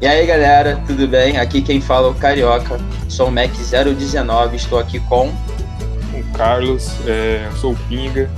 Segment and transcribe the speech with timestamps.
[0.00, 1.36] E aí galera, tudo bem?
[1.36, 6.94] Aqui quem fala é o Carioca, sou o Mac 019, estou aqui com o Carlos,
[7.06, 8.30] é, sou o Pinga,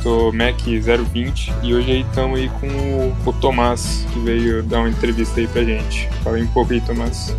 [0.00, 4.78] sou Mac 020 e hoje aí estamos aí com o, o, Tomás, que veio dar
[4.78, 6.08] uma entrevista aí pra gente.
[6.22, 7.34] Fala aí um pouco aí, Tomás.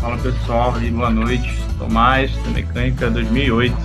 [0.00, 1.58] fala pessoal, aí, boa noite.
[1.76, 3.76] Tomás, da Mecânica 2008.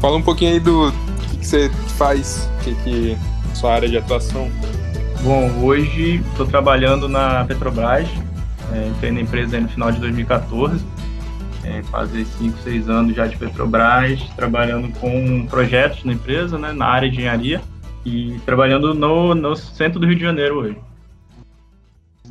[0.00, 0.92] Fala um pouquinho aí do
[1.30, 3.18] que, que você faz, que, que
[3.54, 4.52] sua área de atuação.
[5.22, 8.08] Bom, hoje estou trabalhando na Petrobras,
[8.72, 10.84] é, entrei na empresa no final de 2014,
[11.64, 16.86] é, quase 5, 6 anos já de Petrobras, trabalhando com projetos na empresa, né, na
[16.86, 17.60] área de engenharia,
[18.04, 20.78] e trabalhando no, no centro do Rio de Janeiro hoje.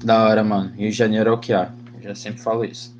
[0.04, 0.72] Da hora, mano.
[0.76, 1.72] Rio de Janeiro é o que há.
[1.95, 2.95] Eu já sempre falo isso.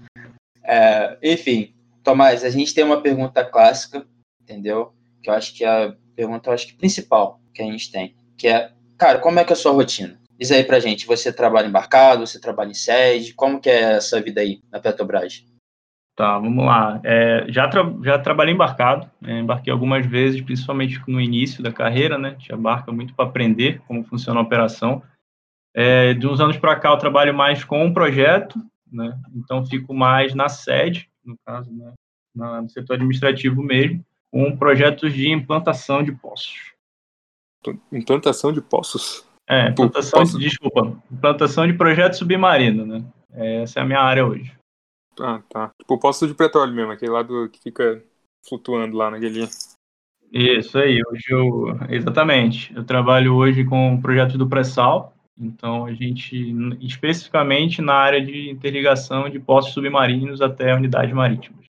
[0.64, 1.74] É, enfim,
[2.04, 4.06] Tomás, a gente tem uma pergunta clássica,
[4.42, 4.94] entendeu?
[5.24, 8.16] Que eu acho que é a pergunta, eu acho que principal que a gente tem,
[8.38, 10.18] que é Cara, como é que é a sua rotina?
[10.38, 14.22] Diz aí pra gente, você trabalha embarcado, você trabalha em sede, como que é essa
[14.22, 15.46] vida aí na Petrobras?
[16.16, 17.02] Tá, vamos lá.
[17.04, 22.18] É, já, tra já trabalhei embarcado, é, embarquei algumas vezes, principalmente no início da carreira,
[22.18, 22.36] né?
[22.36, 25.04] Te embarca muito para aprender como funciona a operação.
[25.74, 28.58] É, de uns anos para cá eu trabalho mais com um projeto,
[28.90, 29.18] né?
[29.36, 31.94] Então fico mais na sede, no caso, né?
[32.34, 36.75] No setor administrativo mesmo, com projetos de implantação de postos.
[37.92, 39.26] Implantação de poços?
[39.48, 40.40] É, implantação, Poço...
[40.40, 43.04] desculpa, implantação de projeto submarino, né?
[43.32, 44.52] Essa é a minha área hoje.
[45.20, 45.72] Ah, tá.
[45.80, 48.04] Tipo, poço de petróleo mesmo, aquele lado que fica
[48.48, 49.48] flutuando lá naquele...
[50.32, 51.78] Isso aí, hoje eu...
[51.90, 52.74] Exatamente.
[52.76, 59.30] Eu trabalho hoje com projetos do pré-sal, então a gente, especificamente na área de interligação
[59.30, 61.66] de postos submarinos até unidades marítimas.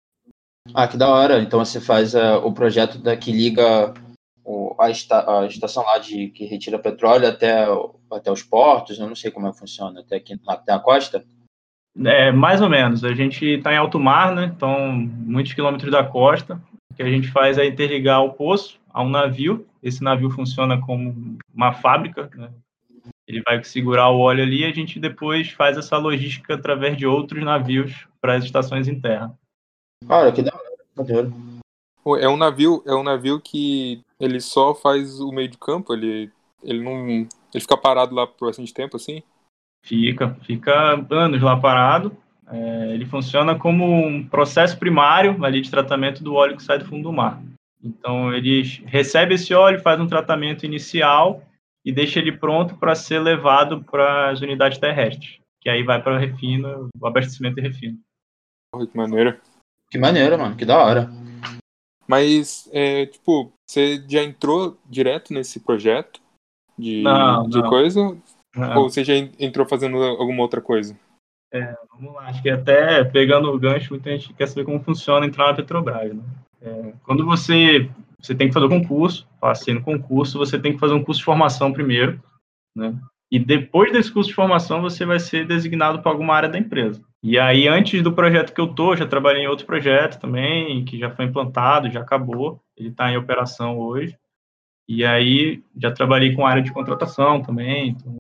[0.75, 1.41] Ah, que da hora.
[1.41, 4.06] Então você faz uh, o projeto da, que liga o,
[4.79, 7.67] a, esta, a, estação lá de que retira petróleo até,
[8.11, 11.25] até os portos, eu não sei como é que funciona, até, aqui, até a costa?
[12.05, 13.05] É, mais ou menos.
[13.05, 14.53] A gente está em alto mar, né?
[14.55, 16.61] Então, muitos quilômetros da costa.
[16.91, 19.67] O que a gente faz é interligar o poço a um navio.
[19.83, 22.51] Esse navio funciona como uma fábrica, né?
[23.27, 27.07] Ele vai segurar o óleo ali e a gente depois faz essa logística através de
[27.07, 29.35] outros navios para as estações em terra.
[30.07, 31.56] Cara, que da hora.
[32.19, 36.31] É um navio, é um navio que ele só faz o meio de campo, ele,
[36.63, 37.09] ele não.
[37.09, 39.23] Ele fica parado lá por bastante tempo, assim?
[39.83, 42.17] Fica, fica anos lá parado.
[42.49, 46.85] É, ele funciona como um processo primário ali de tratamento do óleo que sai do
[46.85, 47.43] fundo do mar.
[47.83, 51.43] Então ele recebe esse óleo, faz um tratamento inicial
[51.85, 56.17] e deixa ele pronto para ser levado para as unidades terrestres, que aí vai para
[56.17, 57.99] o refino, o abastecimento e refino.
[58.75, 59.37] Que maneiro.
[59.91, 61.09] Que maneiro, mano, que da hora.
[62.07, 66.21] Mas, é, tipo, você já entrou direto nesse projeto
[66.79, 67.69] de, não, de não.
[67.69, 68.17] coisa?
[68.55, 68.79] Não.
[68.79, 70.97] Ou você já entrou fazendo alguma outra coisa?
[71.53, 72.27] É, vamos lá.
[72.29, 76.15] Acho que até pegando o gancho, muita gente quer saber como funciona entrar na Petrobras.
[76.15, 76.23] Né?
[76.63, 80.79] É, quando você, você tem que fazer o concurso, passei no concurso, você tem que
[80.79, 82.23] fazer um curso de formação primeiro,
[82.75, 82.95] né?
[83.31, 87.03] E depois desse curso de formação, você vai ser designado para alguma área da empresa.
[87.29, 90.97] E aí, antes do projeto que eu tô, já trabalhei em outro projeto também, que
[90.97, 94.17] já foi implantado, já acabou, ele está em operação hoje.
[94.89, 98.15] E aí, já trabalhei com área de contratação também, então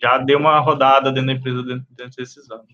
[0.00, 2.68] já dei uma rodada dentro da empresa dentro, desses anos.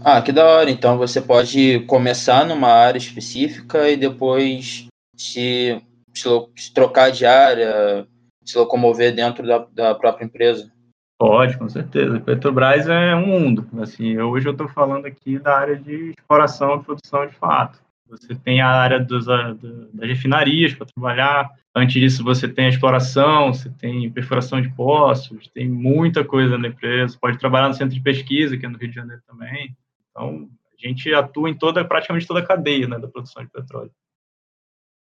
[0.00, 0.70] Ah, que da hora.
[0.70, 5.78] Então, você pode começar numa área específica e depois se,
[6.14, 8.08] se trocar de área,
[8.46, 10.72] se locomover dentro da, da própria empresa.
[11.18, 12.20] Pode, com certeza.
[12.20, 13.66] Petrobras é um mundo.
[13.82, 17.82] Assim, hoje eu estou falando aqui da área de exploração e produção de fato.
[18.08, 21.50] Você tem a área dos, das refinarias para trabalhar.
[21.74, 26.68] Antes disso, você tem a exploração, você tem perfuração de poços, tem muita coisa na
[26.68, 27.18] empresa.
[27.20, 29.76] Pode trabalhar no centro de pesquisa, que é no Rio de Janeiro também.
[30.10, 33.90] Então, a gente atua em toda, praticamente toda a cadeia né, da produção de petróleo.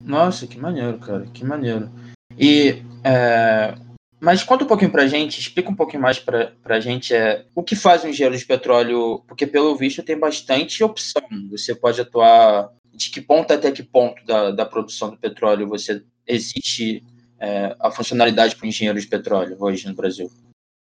[0.04, 1.90] Nossa, que maneiro, cara, que maneiro.
[2.38, 3.76] E é,
[4.22, 7.64] mas conta um pouquinho pra gente, explica um pouquinho mais pra, pra gente é, o
[7.64, 11.24] que faz um engenheiro de petróleo, porque pelo visto tem bastante opção.
[11.50, 16.04] Você pode atuar de que ponto até que ponto da, da produção do petróleo você
[16.28, 17.04] existe
[17.40, 20.30] é, a funcionalidade para o engenheiro de petróleo hoje no Brasil?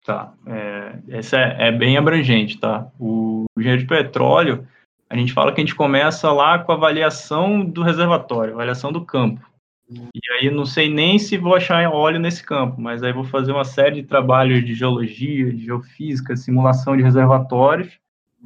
[0.05, 2.91] Tá, é, essa é, é, bem abrangente, tá?
[2.99, 4.67] O, o engenheiro de petróleo,
[5.09, 9.05] a gente fala que a gente começa lá com a avaliação do reservatório, avaliação do
[9.05, 9.52] campo.
[9.89, 13.51] E aí não sei nem se vou achar óleo nesse campo, mas aí vou fazer
[13.51, 17.99] uma série de trabalhos de geologia, de geofísica, simulação de reservatórios,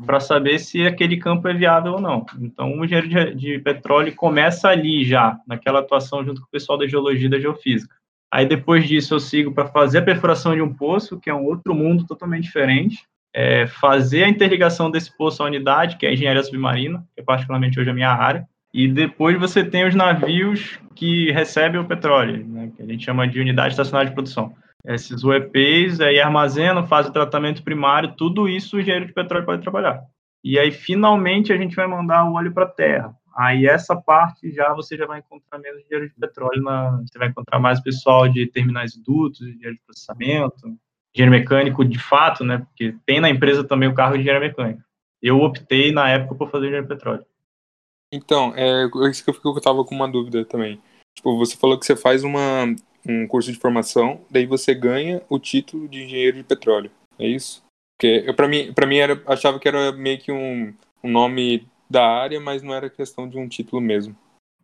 [0.06, 2.25] para saber se aquele campo é viável ou não.
[2.39, 6.78] Então, o engenheiro de, de, petróleo começa ali já, naquela atuação junto com o pessoal
[6.78, 7.95] da geologia e da geofísica.
[8.31, 11.45] Aí, depois disso, eu sigo para fazer a perfuração de um poço, que é um
[11.45, 13.06] outro mundo totalmente diferente.
[13.33, 17.24] é fazer a interligação desse poço à unidade, que é a engenharia submarina, que é
[17.24, 22.45] particularmente hoje a minha área, e depois você tem os navios que recebem o petróleo,
[22.47, 24.53] né, que a gente chama de unidade estacionária de produção.
[24.85, 29.63] Esses UEPs aí armazenam, fazem o tratamento primário, tudo isso o engenheiro de petróleo pode
[29.63, 30.03] trabalhar.
[30.44, 33.15] E aí, finalmente, a gente vai mandar o óleo para a terra.
[33.35, 37.30] Aí, essa parte já você já vai encontrar menos engenheiro de petróleo, na, você vai
[37.30, 40.68] encontrar mais pessoal de terminais dutos, engenheiro de processamento,
[41.15, 42.59] engenheiro mecânico de fato, né?
[42.59, 44.83] Porque tem na empresa também o carro de engenheiro mecânico.
[45.19, 47.25] Eu optei, na época, por fazer engenheiro de petróleo.
[48.13, 50.80] Então, é isso que eu estava com uma dúvida também.
[51.15, 52.65] Tipo, você falou que você faz uma,
[53.07, 56.92] um curso de formação, daí você ganha o título de engenheiro de petróleo.
[57.19, 57.63] É isso?
[57.98, 60.74] Porque para mim, para mim era, achava que era meio que um,
[61.04, 64.15] um nome da área, mas não era questão de um título mesmo.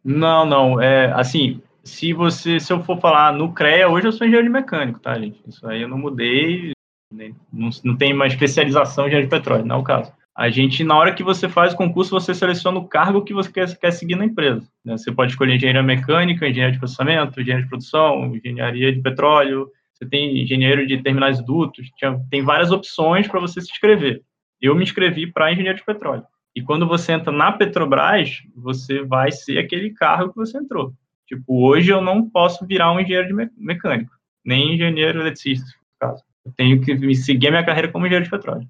[0.03, 0.81] Não, não.
[0.81, 4.53] É assim, se você, se eu for falar no CREA, hoje eu sou engenheiro de
[4.53, 5.41] mecânico, tá, gente?
[5.47, 6.73] Isso aí eu não mudei,
[7.11, 10.13] não, não tem uma especialização em engenheiro de petróleo, não é o caso.
[10.35, 13.51] A gente, na hora que você faz o concurso, você seleciona o cargo que você
[13.51, 14.67] quer, quer seguir na empresa.
[14.83, 14.97] Né?
[14.97, 20.09] Você pode escolher engenharia mecânica, engenharia de processamento, engenharia de produção, engenharia de petróleo, você
[20.09, 24.21] tem engenheiro de terminais dutos, tinha, tem várias opções para você se inscrever.
[24.59, 26.23] Eu me inscrevi para engenheiro de petróleo.
[26.55, 30.93] E quando você entra na Petrobras, você vai ser aquele cargo que você entrou.
[31.27, 34.11] Tipo, hoje eu não posso virar um engenheiro de mecânico,
[34.45, 36.23] nem engenheiro eletricista, no caso.
[36.45, 38.67] Eu tenho que seguir a minha carreira como engenheiro de petróleo.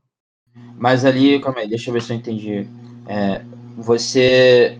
[0.77, 2.67] Mas ali, calma aí, deixa eu ver se eu entendi.
[3.07, 3.41] É,
[3.77, 4.77] você,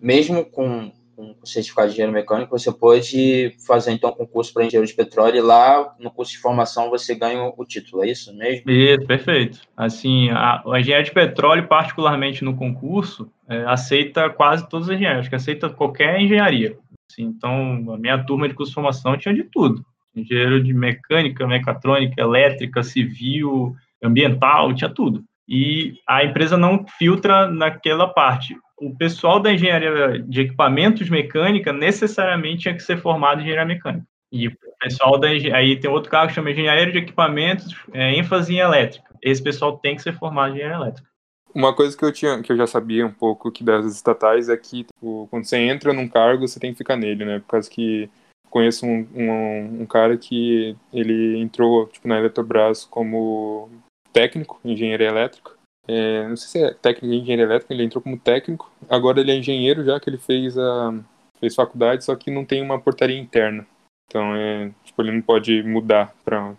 [0.00, 4.94] mesmo com, o certificado de engenheiro mecânico, você pode fazer então concurso para engenheiro de
[4.94, 8.70] petróleo e lá no curso de formação você ganha o título, é isso mesmo?
[8.70, 9.60] Isso, perfeito.
[9.76, 15.28] Assim, a, a engenharia de petróleo, particularmente no concurso, é, aceita quase todos os engenheiros,
[15.28, 16.76] que aceita qualquer engenharia.
[17.10, 19.84] Assim, então, a minha turma de curso de formação tinha de tudo.
[20.14, 25.24] Engenheiro de mecânica, mecatrônica, elétrica, civil, ambiental, tinha tudo.
[25.54, 28.56] E a empresa não filtra naquela parte.
[28.80, 34.06] O pessoal da engenharia de equipamentos mecânica necessariamente tinha que ser formado em engenharia mecânica.
[34.32, 38.54] E o pessoal da aí tem outro cargo que chama engenheiro de equipamentos, é, ênfase
[38.54, 39.14] em elétrica.
[39.20, 41.08] Esse pessoal tem que ser formado em engenharia elétrica.
[41.54, 44.56] Uma coisa que eu tinha, que eu já sabia um pouco que das estatais é
[44.56, 47.40] que tipo, quando você entra num cargo você tem que ficar nele, né?
[47.40, 48.08] Por causa que
[48.48, 53.68] conheço um, um, um cara que ele entrou tipo na Eletrobras como
[54.12, 55.56] técnico, engenheiro elétrico.
[55.88, 58.70] É, não sei se é técnico em engenharia elétrica, ele entrou como técnico.
[58.88, 60.94] Agora ele é engenheiro já que ele fez a
[61.40, 63.66] fez faculdade, só que não tem uma portaria interna.
[64.08, 66.54] Então é, tipo, ele não pode mudar para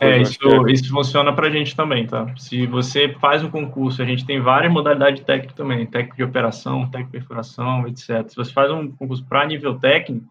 [0.00, 0.38] é, isso,
[0.68, 2.34] isso funciona para a gente também, tá?
[2.36, 6.24] Se você faz o concurso, a gente tem várias modalidades de técnico também, técnico de
[6.24, 8.28] operação, técnico de perfuração, etc.
[8.28, 10.26] Se você faz um concurso para nível técnico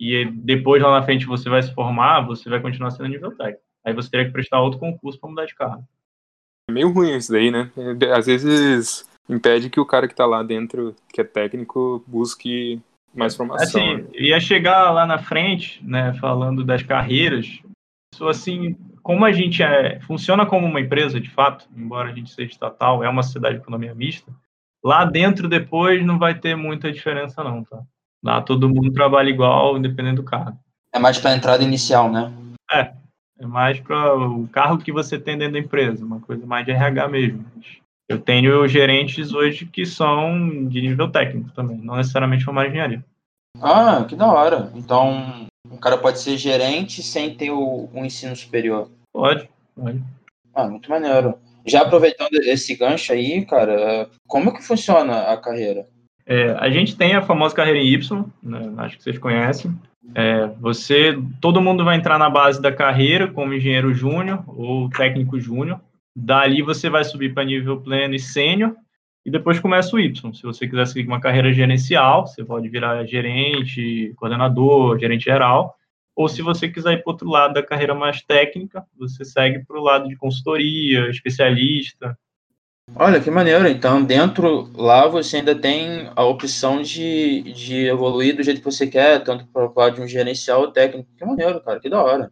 [0.00, 3.62] e depois lá na frente você vai se formar, você vai continuar sendo nível técnico.
[3.84, 5.84] Aí você teria que prestar outro concurso para mudar de carro.
[6.72, 7.70] É meio ruim isso daí, né?
[7.76, 12.80] É, às vezes impede que o cara que está lá dentro, que é técnico, busque
[13.14, 13.80] mais formação.
[13.80, 14.08] Assim, né?
[14.14, 17.60] ia chegar lá na frente, né, falando das carreiras,
[18.14, 22.32] isso assim, como a gente é, funciona como uma empresa, de fato, embora a gente
[22.32, 24.32] seja estatal, é uma sociedade de economia mista,
[24.82, 27.82] lá dentro depois não vai ter muita diferença não, tá?
[28.24, 30.58] Lá todo mundo trabalha igual, independente do cargo.
[30.94, 32.32] É mais para a entrada inicial, né?
[32.70, 32.92] É,
[33.42, 36.70] é mais para o carro que você tem dentro da empresa, uma coisa mais de
[36.70, 37.44] RH mesmo.
[38.08, 43.04] Eu tenho gerentes hoje que são de nível técnico também, não necessariamente formar engenharia.
[43.60, 44.70] Ah, que da hora.
[44.74, 48.88] Então, o cara pode ser gerente sem ter o, um ensino superior.
[49.12, 50.00] Pode, pode.
[50.54, 51.34] Ah, muito maneiro.
[51.66, 55.88] Já aproveitando esse gancho aí, cara, como que funciona a carreira?
[56.24, 59.76] É, a gente tem a famosa carreira em Y, né, acho que vocês conhecem.
[60.14, 65.38] É, você, todo mundo vai entrar na base da carreira como engenheiro júnior ou técnico
[65.38, 65.80] júnior.
[66.14, 68.74] Dali você vai subir para nível pleno e sênior
[69.24, 70.34] e depois começa o Y.
[70.34, 75.76] Se você quiser seguir uma carreira gerencial, você pode virar gerente, coordenador, gerente geral.
[76.14, 79.78] Ou se você quiser ir para outro lado da carreira mais técnica, você segue para
[79.78, 82.18] o lado de consultoria, especialista,
[82.94, 83.66] Olha, que maneiro.
[83.66, 88.86] Então, dentro lá você ainda tem a opção de, de evoluir do jeito que você
[88.86, 91.08] quer, tanto para o lado de um gerencial ou técnico.
[91.16, 92.30] Que maneiro, cara, que da hora.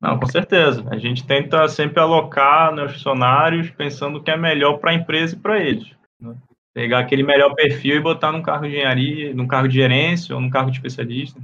[0.00, 0.84] Não, com certeza.
[0.90, 5.34] A gente tenta sempre alocar nos funcionários pensando o que é melhor para a empresa
[5.34, 5.88] e para eles.
[6.20, 6.34] Né?
[6.74, 10.40] Pegar aquele melhor perfil e botar num cargo de engenharia, num cargo de gerência ou
[10.40, 11.40] num cargo de especialista.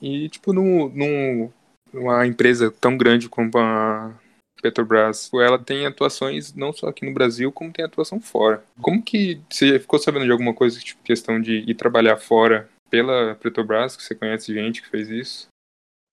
[0.00, 1.50] E, tipo, num, num,
[1.92, 4.14] numa empresa tão grande como a
[4.62, 8.62] Petrobras, ela tem atuações não só aqui no Brasil, como tem atuação fora.
[8.80, 13.34] Como que você ficou sabendo de alguma coisa, tipo, questão de ir trabalhar fora pela
[13.34, 15.48] Petrobras, que você conhece gente que fez isso?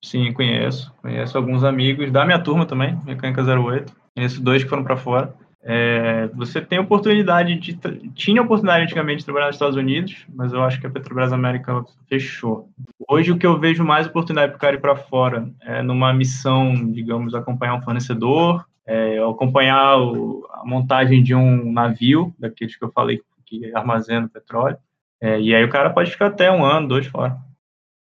[0.04, 0.94] Sim, conheço.
[1.02, 3.92] Conheço alguns amigos da minha turma também, Mecânica 08.
[4.16, 5.34] Conheço dois que foram para fora.
[5.68, 7.76] É, você tem oportunidade de.
[8.14, 11.84] Tinha oportunidade antigamente de trabalhar nos Estados Unidos, mas eu acho que a Petrobras América
[12.08, 12.70] fechou.
[13.10, 16.14] Hoje, o que eu vejo mais oportunidade para o cara ir para fora é numa
[16.14, 22.86] missão, digamos, acompanhar um fornecedor, é, acompanhar o, a montagem de um navio, daqueles que
[22.86, 24.78] eu falei que armazena petróleo.
[25.20, 27.38] É, e aí o cara pode ficar até um ano, dois fora.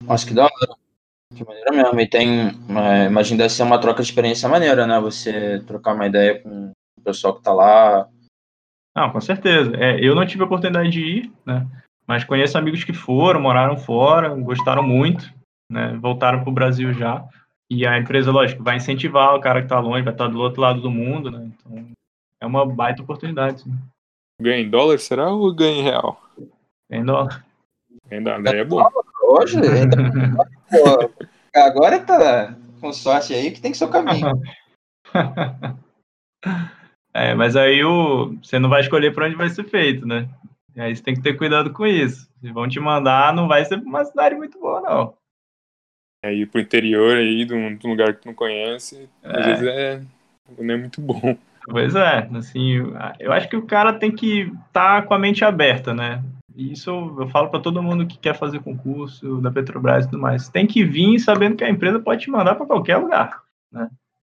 [0.10, 0.50] Acho que dá
[1.34, 2.00] que maneira mesmo.
[2.00, 2.48] E tem.
[2.48, 5.00] É, imagina deve ser uma troca de experiência maneira, né?
[5.00, 6.72] Você trocar uma ideia com
[7.08, 8.10] pessoal que tá lá.
[8.96, 9.72] Não, com certeza.
[9.78, 11.66] É, eu não tive a oportunidade de ir, né?
[12.06, 15.34] Mas conheço amigos que foram, moraram fora, gostaram muito,
[15.72, 15.98] né?
[16.02, 17.26] Voltaram para o Brasil já.
[17.72, 20.62] E a empresa, lógico, vai incentivar o cara que está longe, vai estar do outro
[20.62, 21.50] lado do mundo, né?
[21.60, 21.86] Então,
[22.42, 23.62] é uma baita oportunidade.
[23.62, 23.78] Sim.
[24.42, 26.22] Ganha em dólar, será, ou ganha em real?
[26.90, 27.46] Ganha em dólar.
[28.10, 28.88] Ganha em dólar, é bom.
[29.24, 29.98] Hoje, ainda...
[30.70, 31.10] Pô,
[31.56, 34.42] agora tá com sorte aí que tem que ser o caminho.
[37.18, 40.30] é, mas aí o, você não vai escolher para onde vai ser feito, né?
[40.78, 42.30] Aí você tem que ter cuidado com isso.
[42.40, 45.14] Se vão te mandar, não vai ser uma cidade muito boa, não.
[46.22, 49.40] É ir pro interior aí, de um, de um lugar que tu não conhece, é.
[49.40, 50.02] às vezes é,
[50.60, 51.36] não é muito bom.
[51.70, 52.76] Pois é, assim,
[53.20, 56.24] eu acho que o cara tem que estar tá com a mente aberta, né?
[56.56, 60.50] Isso eu falo para todo mundo que quer fazer concurso da Petrobras e tudo mais.
[60.50, 63.90] Tem que vir sabendo que a empresa pode te mandar para qualquer lugar, né?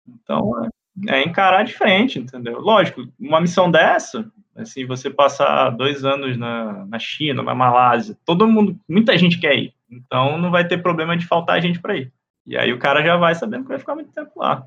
[0.07, 0.69] Então,
[1.07, 2.59] é, encarar de frente, entendeu?
[2.59, 8.47] Lógico, uma missão dessa, assim, você passar dois anos na, na China, na Malásia, todo
[8.47, 9.73] mundo, muita gente quer ir.
[9.89, 12.11] Então, não vai ter problema de faltar gente para ir.
[12.45, 14.65] E aí o cara já vai sabendo que vai ficar muito tempo lá.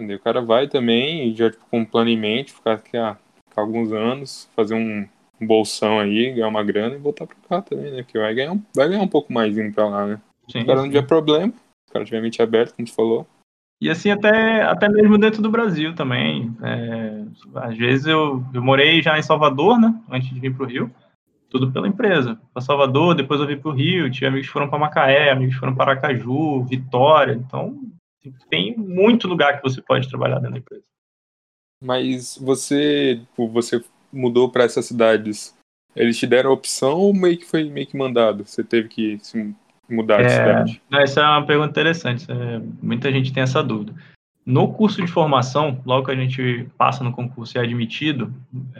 [0.00, 3.16] O cara vai também, já tipo, com um plano em mente, ficar aqui ah,
[3.56, 5.06] alguns anos, fazer um
[5.40, 8.04] bolsão aí, ganhar uma grana e voltar pra cá também, né?
[8.04, 10.20] Que vai ganhar, um, vai ganhar um pouco mais indo pra lá, né?
[10.50, 11.52] Sim, o cara não tiver problema,
[11.88, 13.26] o cara tiver mente aberta, como tu falou.
[13.80, 16.54] E assim, até, até mesmo dentro do Brasil também.
[16.62, 19.94] É, às vezes eu, eu morei já em Salvador, né?
[20.10, 20.90] Antes de vir pro Rio.
[21.48, 22.38] Tudo pela empresa.
[22.52, 24.10] Para Salvador, depois eu vim pro Rio.
[24.10, 27.32] Tinha amigos que foram para Macaé, amigos que foram para Aracaju, Vitória.
[27.32, 27.78] Então,
[28.50, 30.84] tem muito lugar que você pode trabalhar dentro da empresa.
[31.82, 33.82] Mas você, tipo, você
[34.12, 35.56] mudou para essas cidades,
[35.94, 38.44] eles te deram a opção ou meio que foi meio que mandado?
[38.44, 39.54] Você teve que se
[39.88, 40.82] mudar de é, cidade?
[40.92, 42.26] Essa é uma pergunta interessante.
[42.30, 43.94] É, muita gente tem essa dúvida.
[44.44, 48.32] No curso de formação, logo que a gente passa no concurso e é admitido,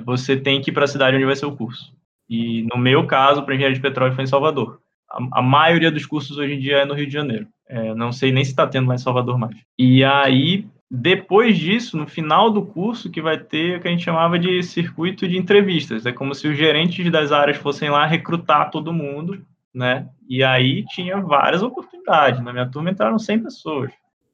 [0.05, 1.93] você tem que ir para a cidade onde vai ser o curso.
[2.29, 4.81] E no meu caso, para engenharia de petróleo, foi em Salvador.
[5.11, 7.47] A, a, maioria dos cursos hoje em dia é no Rio de Janeiro.
[7.69, 9.57] É, não sei nem se está tendo lá em Salvador mais.
[9.79, 14.05] E aí, depois disso, no final do curso, que vai ter o que a gente
[14.05, 16.07] chamava de circuito de entrevistas.
[16.07, 19.43] É como se os gerentes das áreas fossem lá recrutar todo mundo,
[19.75, 20.09] né?
[20.29, 22.41] E aí tinha várias oportunidades.
[22.43, 23.93] Na minha turma entraram 100 pessoas.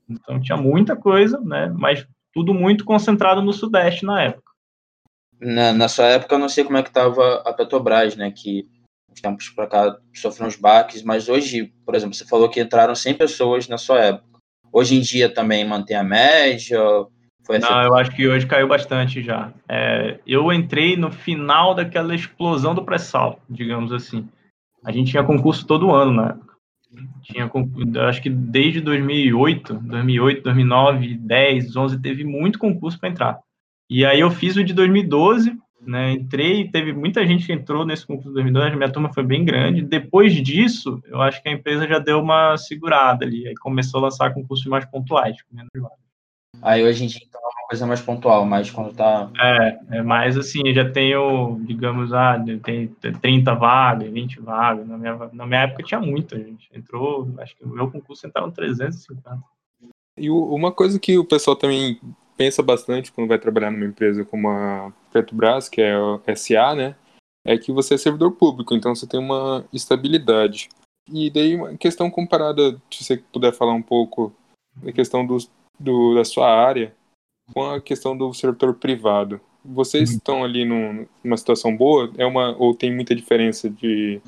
[0.09, 1.73] Então tinha muita coisa, né?
[1.77, 4.53] Mas tudo muito concentrado no Sudeste na época.
[5.41, 8.31] Na, na sua época, eu não sei como é que estava a Petrobras, né?
[8.31, 8.67] Que
[9.11, 12.95] uns tempos para cá sofreu uns baques, mas hoje, por exemplo, você falou que entraram
[12.95, 14.41] 100 pessoas na sua época.
[14.73, 16.81] Hoje em dia também mantém a média?
[17.45, 19.53] Foi Não, eu acho que hoje caiu bastante já.
[19.69, 24.29] É, eu entrei no final daquela explosão do pré-sal, digamos assim.
[24.85, 26.55] A gente tinha concurso todo ano na época.
[27.23, 27.51] Tinha,
[28.09, 33.41] acho que desde 2008, 2008, 2009, 10, 11, teve muito concurso para entrar.
[33.91, 36.13] E aí eu fiz o de 2012, né?
[36.13, 39.83] Entrei, teve muita gente que entrou nesse concurso de 2002, minha turma foi bem grande.
[39.83, 44.05] Depois disso, eu acho que a empresa já deu uma segurada ali, aí começou a
[44.05, 45.99] lançar concursos mais pontuais, menos vagas.
[46.63, 49.31] Aí hoje em dia então, é uma coisa mais pontual, mas quando tá.
[49.39, 52.89] É, é mais assim, já tenho, digamos, ah, tem
[53.21, 54.87] 30 vagas, 20 vagas.
[54.87, 56.69] Na minha, na minha época tinha muita gente.
[56.75, 59.39] Entrou, acho que no meu concurso entraram 350.
[60.17, 62.01] E uma coisa que o pessoal também
[62.37, 66.95] pensa bastante quando vai trabalhar numa empresa como a Petrobras, que é o SA, né?
[67.45, 70.69] É que você é servidor público, então você tem uma estabilidade.
[71.13, 74.33] E daí, uma questão comparada, se você puder falar um pouco
[74.77, 75.37] da questão do,
[75.79, 76.95] do da sua área
[77.53, 79.41] com a questão do setor privado.
[79.65, 80.17] Vocês uhum.
[80.17, 82.13] estão ali num, numa situação boa?
[82.19, 84.21] É uma ou tem muita diferença de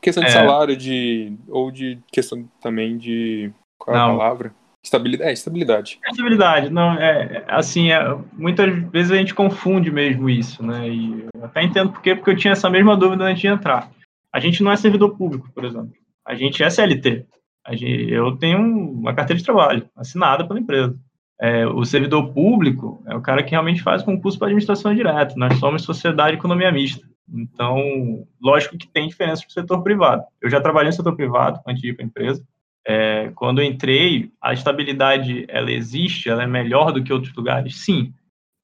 [0.00, 0.32] questão de é.
[0.32, 4.54] salário, de ou de questão também de qual é a palavra?
[4.82, 6.00] Estabilidade, é, estabilidade.
[6.10, 8.00] Estabilidade, não, é, assim, é,
[8.32, 12.30] muitas vezes a gente confunde mesmo isso, né, e eu até entendo por quê, porque
[12.30, 13.90] eu tinha essa mesma dúvida antes de entrar.
[14.32, 15.92] A gente não é servidor público, por exemplo,
[16.26, 17.26] a gente é CLT,
[17.70, 20.98] gente, eu tenho uma carteira de trabalho assinada pela empresa.
[21.40, 25.58] É, o servidor público é o cara que realmente faz concurso para administração direta, nós
[25.58, 27.08] somos sociedade economia mista.
[27.32, 30.24] Então, lógico que tem diferença para o setor privado.
[30.40, 32.44] Eu já trabalhei no setor privado antes de ir para a empresa,
[32.86, 37.84] é, quando entrei, a estabilidade ela existe, ela é melhor do que outros lugares?
[37.84, 38.12] Sim.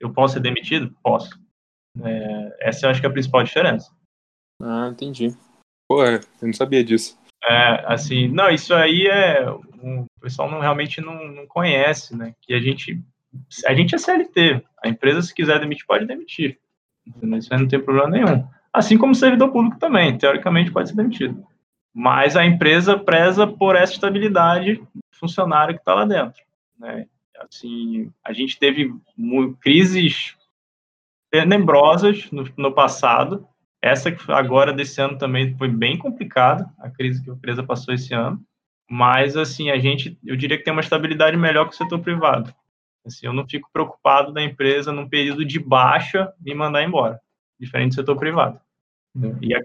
[0.00, 0.94] Eu posso ser demitido?
[1.02, 1.30] Posso.
[2.02, 3.90] É, essa eu acho que é a principal diferença.
[4.60, 5.34] Ah, entendi.
[5.88, 7.18] Pô, eu não sabia disso.
[7.46, 9.48] É, assim, não, isso aí é.
[9.82, 12.34] Um, o pessoal não, realmente não, não conhece, né?
[12.42, 13.00] Que a gente.
[13.66, 14.62] A gente é CLT.
[14.82, 16.58] A empresa, se quiser demitir, pode demitir.
[17.06, 17.38] Entendeu?
[17.38, 18.46] Isso aí não tem problema nenhum.
[18.72, 21.46] Assim como o servidor público também, teoricamente pode ser demitido.
[21.94, 26.42] Mas a empresa preza por essa estabilidade funcionário que está lá dentro.
[26.78, 27.06] Né?
[27.38, 28.92] Assim, a gente teve
[29.60, 30.36] crises
[31.30, 33.46] tenebrosas no, no passado,
[33.86, 37.94] essa que agora desse ano também foi bem complicada, a crise que a empresa passou
[37.94, 38.42] esse ano.
[38.88, 42.54] Mas assim, a gente, eu diria que tem uma estabilidade melhor que o setor privado.
[43.04, 47.20] Assim, eu não fico preocupado da empresa num período de baixa me mandar embora,
[47.58, 48.60] diferente do setor privado.
[49.40, 49.60] E a,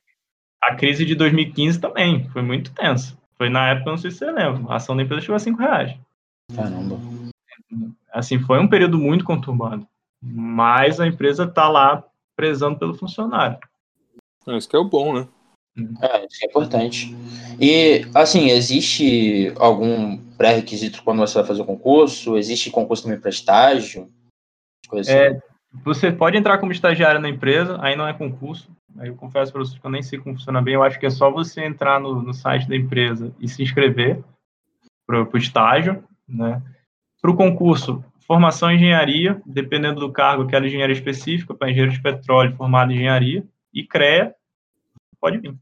[0.62, 3.18] a, crise de 2015 também foi muito tensa.
[3.38, 5.60] Foi na época, não sei se você lembra, a ação da empresa chegou a 5
[5.60, 5.98] reais.
[6.56, 6.98] Caramba.
[8.14, 9.88] Assim, foi um período muito conturbado.
[10.22, 12.04] Mas a empresa está lá
[12.36, 13.58] prezando pelo funcionário.
[14.48, 15.28] É, isso que é o bom, né?
[16.02, 17.16] É, isso é importante.
[17.60, 22.38] E, assim, existe algum pré-requisito quando você vai fazer o concurso?
[22.38, 24.10] Existe concurso também para estágio?
[24.92, 25.12] Assim?
[25.12, 25.40] É,
[25.84, 28.70] você pode entrar como estagiário na empresa, aí não é concurso.
[28.98, 30.74] Aí eu confesso para vocês que eu nem sei como funciona bem.
[30.74, 34.22] Eu acho que é só você entrar no, no site da empresa e se inscrever
[35.08, 36.62] para o estágio, né?
[37.22, 42.02] Para o concurso, formação em engenharia, dependendo do cargo, quero engenharia específica, para engenheiro de
[42.02, 44.36] petróleo formado em engenharia e CREA,
[45.20, 45.56] pode vir.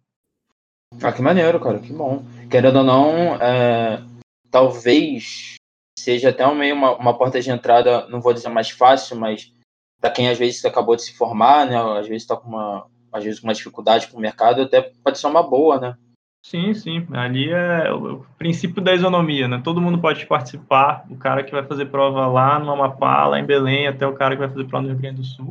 [1.03, 2.23] Ah, que maneiro, cara, que bom.
[2.49, 4.01] Querendo ou não, é,
[4.49, 5.55] talvez
[5.97, 9.53] seja até meio uma, uma porta de entrada, não vou dizer mais fácil, mas
[10.01, 13.23] para quem às vezes acabou de se formar, né, às vezes está com uma, às
[13.23, 15.97] vezes com uma dificuldade com o mercado, até pode ser uma boa, né?
[16.41, 17.05] Sim, sim.
[17.11, 19.61] Ali é o princípio da isonomia, né?
[19.61, 21.05] Todo mundo pode participar.
[21.09, 24.35] O cara que vai fazer prova lá no Amapá, lá em Belém, até o cara
[24.35, 25.49] que vai fazer prova no Rio Grande do Sul.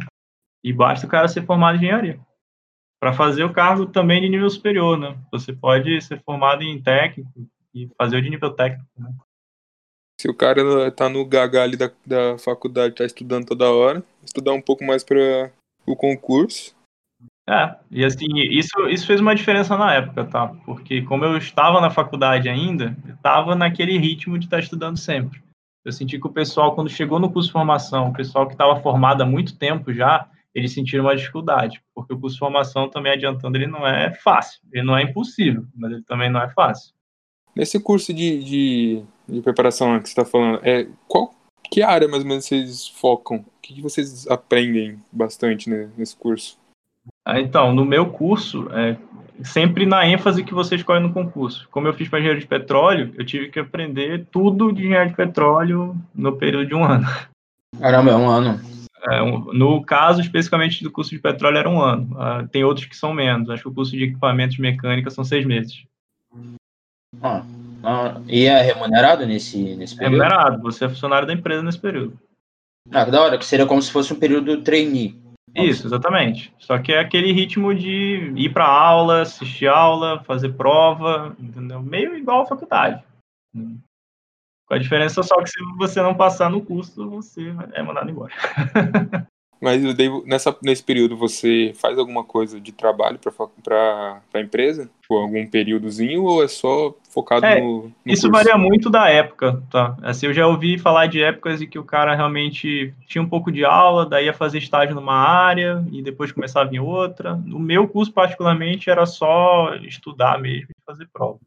[0.64, 2.18] E basta o cara ser formado em engenharia
[3.00, 5.16] para fazer o cargo também de nível superior, né?
[5.30, 7.30] Você pode ser formado em técnico
[7.74, 9.10] e fazer o de nível técnico, né?
[10.20, 14.52] Se o cara tá no gaga ali da, da faculdade, tá estudando toda hora, estudar
[14.52, 15.52] um pouco mais para
[15.86, 16.76] o concurso.
[17.48, 20.48] É, e assim, isso, isso fez uma diferença na época, tá?
[20.66, 24.98] Porque como eu estava na faculdade ainda, eu estava naquele ritmo de estar tá estudando
[24.98, 25.40] sempre.
[25.84, 28.78] Eu senti que o pessoal, quando chegou no curso de formação, o pessoal que estava
[28.80, 33.12] formado há muito tempo já, eles sentiram uma dificuldade, porque o curso de formação, também
[33.12, 36.92] adiantando, ele não é fácil, ele não é impossível, mas ele também não é fácil.
[37.54, 41.34] Nesse curso de, de, de preparação que você está falando, é, qual
[41.70, 43.38] que área mais ou menos vocês focam?
[43.38, 46.58] O que, vocês aprendem bastante né, nesse curso?
[47.24, 48.96] Ah, então, no meu curso, é
[49.42, 51.68] sempre na ênfase que você escolhe no concurso.
[51.70, 55.16] Como eu fiz para engenharia de petróleo, eu tive que aprender tudo de engenharia de
[55.16, 57.06] petróleo no período de um ano.
[57.78, 58.77] Caramba, é um ano.
[59.02, 62.08] É, no caso, especificamente do curso de petróleo, era um ano.
[62.12, 63.48] Uh, tem outros que são menos.
[63.48, 65.84] Acho que o curso de equipamentos mecânicos são seis meses.
[67.22, 67.44] Ah,
[67.82, 70.22] ah, e é remunerado nesse, nesse período?
[70.22, 70.62] Remunerado.
[70.62, 72.18] Você é funcionário da empresa nesse período.
[72.90, 73.38] Ah, que da hora.
[73.38, 75.16] Que seria como se fosse um período trainee.
[75.54, 76.52] Isso, exatamente.
[76.58, 81.82] Só que é aquele ritmo de ir para aula, assistir aula, fazer prova, entendeu?
[81.82, 83.02] Meio igual à faculdade.
[84.68, 88.32] Com a diferença só que se você não passar no curso, você é mandado embora.
[89.60, 89.82] Mas
[90.24, 93.18] nessa, nesse período você faz alguma coisa de trabalho
[93.64, 94.88] para a empresa?
[95.00, 98.44] Tipo, algum períodozinho ou é só focado é, no, no, Isso curso?
[98.44, 99.96] varia muito da época, tá?
[100.02, 103.50] Assim, eu já ouvi falar de épocas em que o cara realmente tinha um pouco
[103.50, 107.34] de aula, daí ia fazer estágio numa área e depois começava em outra.
[107.34, 111.40] No meu curso, particularmente, era só estudar mesmo e fazer prova.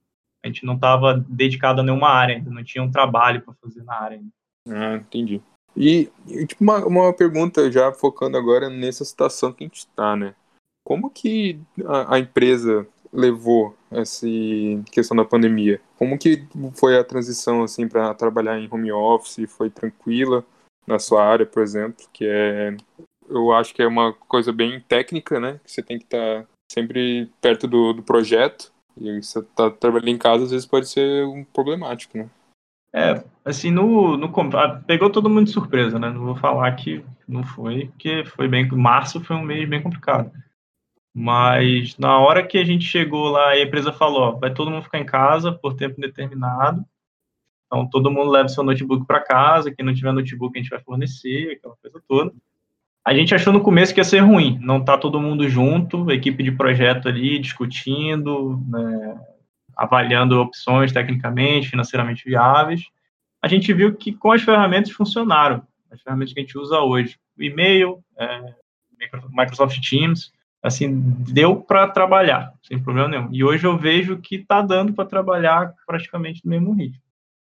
[0.43, 3.83] A gente não estava dedicado a nenhuma área ainda, não tinha um trabalho para fazer
[3.83, 4.31] na área ainda.
[4.67, 5.41] Ah, entendi.
[5.75, 6.09] E,
[6.47, 10.35] tipo, uma, uma pergunta já focando agora nessa situação que a gente está, né?
[10.85, 14.25] Como que a, a, empresa levou essa
[14.91, 15.79] questão da pandemia?
[15.97, 19.49] Como que foi a transição, assim, para trabalhar em home office?
[19.49, 20.43] Foi tranquila
[20.87, 22.05] na sua área, por exemplo?
[22.11, 22.75] Que é,
[23.29, 25.59] eu acho que é uma coisa bem técnica, né?
[25.63, 28.73] Que você tem que estar tá sempre perto do, do projeto.
[29.01, 32.29] E você tá trabalhando em casa, às vezes pode ser um problemático, né?
[32.93, 36.09] É, assim, no, no ah, pegou todo mundo de surpresa, né?
[36.11, 38.69] Não vou falar que não foi, porque foi bem.
[38.69, 40.31] Março foi um mês bem complicado.
[41.13, 44.83] Mas na hora que a gente chegou lá, a empresa falou: ó, vai todo mundo
[44.83, 46.85] ficar em casa por tempo indeterminado.
[47.65, 49.73] Então todo mundo leva seu notebook para casa.
[49.73, 52.33] Quem não tiver notebook, a gente vai fornecer, aquela coisa toda.
[53.03, 56.43] A gente achou no começo que ia ser ruim, não tá todo mundo junto, equipe
[56.43, 59.19] de projeto ali discutindo, né,
[59.75, 62.83] avaliando opções tecnicamente, financeiramente viáveis.
[63.41, 67.17] A gente viu que com as ferramentas funcionaram, as ferramentas que a gente usa hoje.
[67.39, 68.53] e-mail, é,
[69.31, 73.29] Microsoft Teams, assim, deu para trabalhar, sem problema nenhum.
[73.31, 77.00] E hoje eu vejo que está dando para trabalhar praticamente no mesmo ritmo.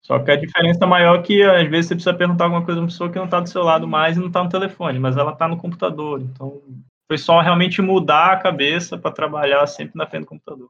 [0.07, 2.83] Só que a diferença maior é que às vezes você precisa perguntar alguma coisa a
[2.83, 5.17] uma pessoa que não está do seu lado mais e não está no telefone, mas
[5.17, 6.21] ela está no computador.
[6.21, 6.61] Então,
[7.09, 10.69] foi só realmente mudar a cabeça para trabalhar sempre na frente do computador.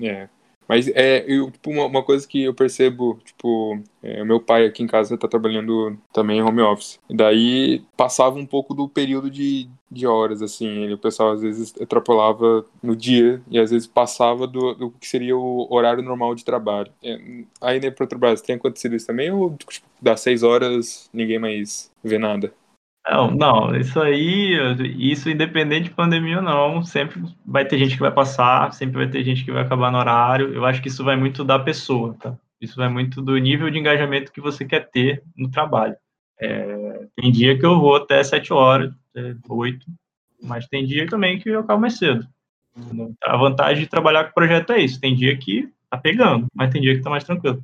[0.00, 0.28] É,
[0.66, 4.82] mas é, eu, tipo, uma, uma, coisa que eu percebo, tipo, é, meu pai aqui
[4.82, 6.98] em casa tá trabalhando também em home office.
[7.08, 10.92] E daí passava um pouco do período de, de horas, assim.
[10.92, 15.36] o pessoal às vezes extrapolava no dia e às vezes passava do, do que seria
[15.36, 16.92] o horário normal de trabalho.
[17.02, 17.18] É,
[17.60, 22.18] aí na Petrobras tem acontecido isso também ou tipo, das seis horas ninguém mais vê
[22.18, 22.52] nada?
[23.08, 24.54] Não, não, isso aí,
[24.96, 29.08] isso independente de pandemia ou não, sempre vai ter gente que vai passar, sempre vai
[29.08, 30.54] ter gente que vai acabar no horário.
[30.54, 32.36] Eu acho que isso vai muito da pessoa, tá?
[32.60, 35.96] Isso vai muito do nível de engajamento que você quer ter no trabalho.
[36.40, 38.92] É, tem dia que eu vou até 7 horas,
[39.48, 39.86] 8,
[40.42, 42.26] mas tem dia também que eu acabo mais cedo.
[43.22, 45.00] A vantagem de trabalhar com projeto é isso.
[45.00, 47.62] Tem dia que tá pegando, mas tem dia que tá mais tranquilo.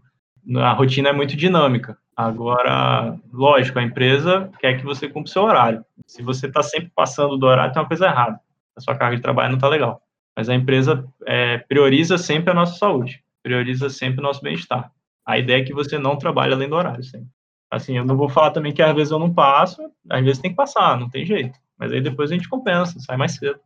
[0.57, 1.97] A rotina é muito dinâmica.
[2.17, 5.85] Agora, lógico, a empresa quer que você cumpra o seu horário.
[6.07, 8.41] Se você está sempre passando do horário, tem uma coisa errada.
[8.75, 10.01] A sua carga de trabalho não está legal.
[10.37, 14.91] Mas a empresa é, prioriza sempre a nossa saúde, prioriza sempre o nosso bem-estar.
[15.25, 17.29] A ideia é que você não trabalhe além do horário sempre.
[17.71, 20.51] Assim, eu não vou falar também que às vezes eu não passo, às vezes tem
[20.51, 21.59] que passar, não tem jeito.
[21.79, 23.59] Mas aí depois a gente compensa, sai mais cedo.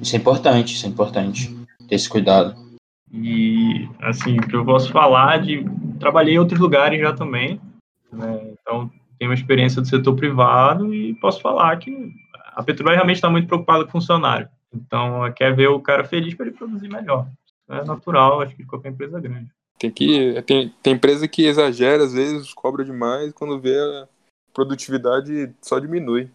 [0.00, 1.56] Isso é importante, isso é importante,
[1.88, 2.54] ter esse cuidado.
[3.10, 5.64] E, assim, o que eu posso falar de...
[5.98, 7.60] Trabalhei em outros lugares já também,
[8.12, 8.52] né?
[8.60, 12.12] Então, tenho uma experiência do setor privado e posso falar que
[12.54, 14.48] a Petrobras realmente está muito preocupada com o funcionário.
[14.74, 17.26] Então, quer ver o cara feliz para ele produzir melhor.
[17.68, 19.50] É natural, acho que de qualquer empresa grande.
[19.78, 24.08] Tem que tem, tem empresa que exagera às vezes, cobra demais, quando vê a
[24.52, 26.30] produtividade só diminui.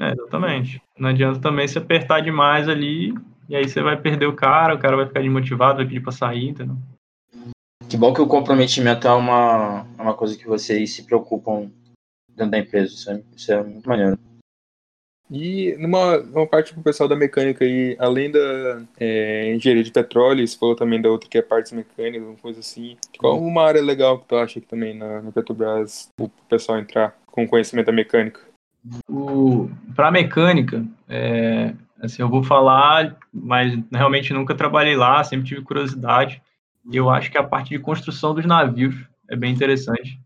[0.00, 0.80] É, exatamente.
[0.98, 3.14] Não adianta também se apertar demais ali,
[3.48, 6.12] e aí você vai perder o cara, o cara vai ficar desmotivado, vai pedir para
[6.12, 6.76] sair, entendeu?
[7.88, 11.68] Que bom que o comprometimento é uma, é uma coisa que vocês se preocupam
[12.28, 12.94] dentro da empresa.
[12.94, 14.16] Isso é, isso é muito maneiro.
[15.30, 20.46] E numa, numa parte pro pessoal da mecânica aí, além da é, engenharia de petróleo,
[20.46, 22.96] você falou também da outra que é partes mecânicas, uma coisa assim.
[23.18, 27.16] Qual uma área legal que tu acha que também na, na Petrobras o pessoal entrar
[27.26, 28.40] com conhecimento da mecânica?
[29.94, 36.42] Para mecânica, é, assim, eu vou falar, mas realmente nunca trabalhei lá, sempre tive curiosidade
[36.92, 38.94] eu acho que a parte de construção dos navios
[39.28, 40.20] é bem interessante.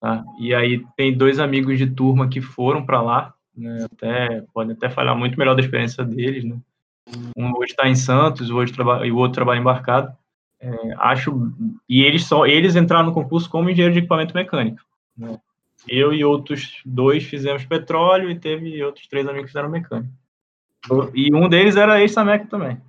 [0.00, 0.24] Tá?
[0.38, 3.84] E aí tem dois amigos de turma que foram para lá, né?
[3.84, 6.44] até, podem até falar muito melhor da experiência deles.
[6.44, 6.56] Né?
[7.36, 10.14] Um hoje está em Santos, o, outro e o outro trabalha embarcado.
[10.58, 11.52] É, acho
[11.86, 14.80] e eles só eles entraram no concurso como engenheiro de equipamento mecânico.
[15.16, 15.38] Né?
[15.86, 20.10] Eu e outros dois fizemos petróleo e teve outros três amigos que fizeram mecânico.
[21.14, 22.80] E um deles era ex-Sameca também.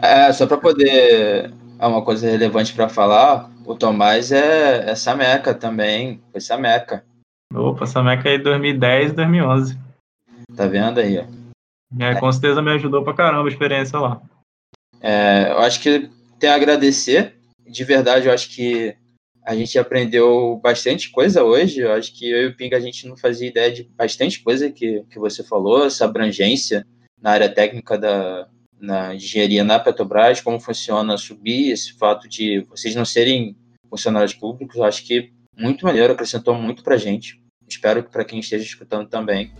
[0.00, 5.52] É, só para poder é uma coisa relevante para falar, o Tomás é, é Sameca
[5.54, 7.04] também, foi Sameca.
[7.54, 9.78] Opa, Sameca aí 2010, 2011.
[10.56, 11.24] Tá vendo aí, ó.
[12.02, 14.20] É, com certeza me ajudou pra caramba a experiência lá.
[15.00, 17.36] É, eu acho que tem a agradecer,
[17.66, 18.96] de verdade, eu acho que
[19.44, 23.06] a gente aprendeu bastante coisa hoje, eu acho que eu e o Ping a gente
[23.06, 26.84] não fazia ideia de bastante coisa que, que você falou, essa abrangência
[27.20, 28.48] na área técnica da,
[28.80, 33.56] na engenharia na Petrobras, como funciona subir, esse fato de vocês não serem
[33.88, 37.43] funcionários públicos, acho que muito maneiro, acrescentou muito para gente.
[37.74, 39.52] Espero que para quem esteja escutando também.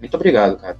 [0.00, 0.76] Muito obrigado, cara.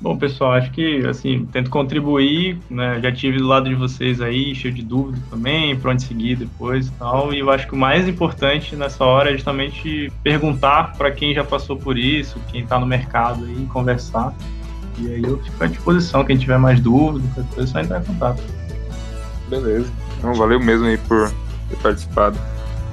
[0.00, 2.98] Bom, pessoal, acho que assim, tento contribuir, né?
[3.00, 6.88] Já tive do lado de vocês aí, cheio de dúvida também, para onde seguir depois
[6.88, 7.32] e tal.
[7.32, 11.44] E eu acho que o mais importante nessa hora é justamente perguntar para quem já
[11.44, 14.34] passou por isso, quem está no mercado aí, conversar.
[14.98, 18.00] E aí eu fico à disposição, quem tiver mais dúvida, qualquer coisa, é só entrar
[18.00, 18.42] em contato.
[19.48, 19.92] Beleza.
[20.18, 21.32] Então, valeu mesmo aí por
[21.68, 22.38] ter participado.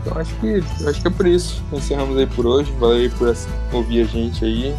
[0.01, 1.63] Então acho que acho que é por isso.
[1.71, 2.71] Encerramos aí por hoje.
[2.79, 3.35] Valeu aí por
[3.73, 4.75] ouvir a gente aí.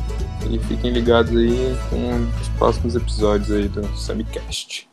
[0.51, 4.90] E fiquem ligados aí com os próximos episódios aí do Samicast.